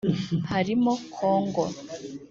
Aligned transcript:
harimo 0.51 0.91
Congo 1.15 1.63